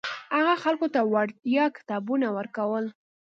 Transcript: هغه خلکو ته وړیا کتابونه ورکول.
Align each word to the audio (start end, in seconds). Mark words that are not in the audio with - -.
هغه 0.35 0.53
خلکو 0.63 0.87
ته 0.93 0.99
وړیا 1.13 1.65
کتابونه 1.77 2.27
ورکول. 2.37 2.85